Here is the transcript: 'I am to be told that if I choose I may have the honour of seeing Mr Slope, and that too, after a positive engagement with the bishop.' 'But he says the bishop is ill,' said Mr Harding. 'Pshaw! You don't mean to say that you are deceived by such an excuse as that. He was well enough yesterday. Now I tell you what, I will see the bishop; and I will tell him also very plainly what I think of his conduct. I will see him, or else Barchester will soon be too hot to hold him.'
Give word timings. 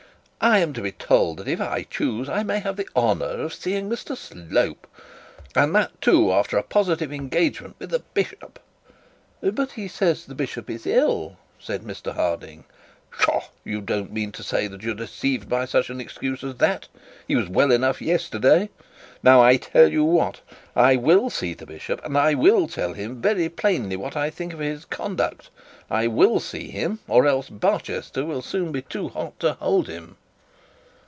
'I 0.43 0.57
am 0.57 0.73
to 0.73 0.81
be 0.81 0.91
told 0.93 1.37
that 1.37 1.47
if 1.47 1.61
I 1.61 1.83
choose 1.83 2.27
I 2.27 2.41
may 2.41 2.57
have 2.61 2.75
the 2.75 2.89
honour 2.95 3.25
of 3.41 3.53
seeing 3.53 3.87
Mr 3.87 4.17
Slope, 4.17 4.87
and 5.55 5.75
that 5.75 6.01
too, 6.01 6.33
after 6.33 6.57
a 6.57 6.63
positive 6.63 7.13
engagement 7.13 7.75
with 7.77 7.91
the 7.91 7.99
bishop.' 7.99 8.57
'But 9.43 9.73
he 9.73 9.87
says 9.87 10.25
the 10.25 10.33
bishop 10.33 10.67
is 10.67 10.87
ill,' 10.87 11.37
said 11.59 11.83
Mr 11.83 12.15
Harding. 12.15 12.63
'Pshaw! 13.11 13.43
You 13.63 13.81
don't 13.81 14.11
mean 14.11 14.31
to 14.31 14.41
say 14.41 14.65
that 14.65 14.81
you 14.81 14.93
are 14.93 14.95
deceived 14.95 15.47
by 15.47 15.65
such 15.65 15.91
an 15.91 16.01
excuse 16.01 16.43
as 16.43 16.55
that. 16.55 16.87
He 17.27 17.35
was 17.35 17.47
well 17.47 17.71
enough 17.71 18.01
yesterday. 18.01 18.71
Now 19.21 19.43
I 19.43 19.57
tell 19.57 19.89
you 19.91 20.03
what, 20.03 20.41
I 20.75 20.95
will 20.95 21.29
see 21.29 21.53
the 21.53 21.67
bishop; 21.67 22.03
and 22.03 22.17
I 22.17 22.33
will 22.33 22.67
tell 22.67 22.93
him 22.93 23.11
also 23.11 23.19
very 23.21 23.47
plainly 23.47 23.95
what 23.95 24.17
I 24.17 24.31
think 24.31 24.53
of 24.53 24.59
his 24.59 24.85
conduct. 24.85 25.51
I 25.87 26.07
will 26.07 26.39
see 26.39 26.71
him, 26.71 26.97
or 27.07 27.27
else 27.27 27.47
Barchester 27.47 28.25
will 28.25 28.41
soon 28.41 28.71
be 28.71 28.81
too 28.81 29.09
hot 29.09 29.39
to 29.41 29.53
hold 29.53 29.87
him.' 29.87 30.17